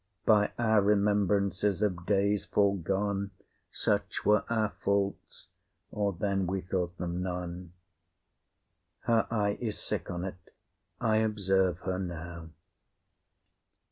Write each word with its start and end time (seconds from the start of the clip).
By 0.25 0.51
our 0.57 0.81
remembrances 0.81 1.83
of 1.83 2.07
days 2.07 2.43
foregone, 2.45 3.29
Such 3.71 4.25
were 4.25 4.43
our 4.49 4.69
faults, 4.83 5.45
or 5.91 6.11
then 6.11 6.47
we 6.47 6.59
thought 6.61 6.97
them 6.97 7.21
none. 7.21 7.73
Her 9.01 9.27
eye 9.29 9.59
is 9.61 9.77
sick 9.77 10.09
on't; 10.09 10.33
I 10.99 11.17
observe 11.17 11.81
her 11.81 11.99
now. 11.99 12.49